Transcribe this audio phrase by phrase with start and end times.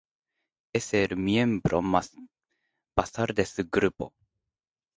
[0.73, 2.11] Es el miembro más
[2.97, 4.15] basal de su grupo.